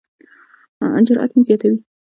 جرات 1.07 1.31
مې 1.35 1.41
زیاتوي. 1.47 1.77